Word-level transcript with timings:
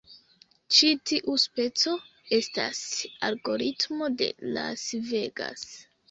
Ĉi 0.75 0.87
tiu 1.09 1.33
speco 1.41 1.91
estas 2.37 2.79
algoritmo 3.27 4.07
de 4.23 4.31
Las 4.55 4.87
Vegas. 5.11 5.67